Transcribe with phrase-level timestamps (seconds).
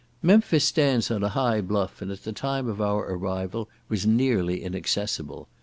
[0.23, 4.63] Memphis stands on a high bluff, and at the time of our arrival was nearly
[4.63, 5.47] inaccessible.